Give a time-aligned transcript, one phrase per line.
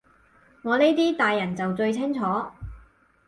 [0.63, 2.21] 我呢啲大人就最清楚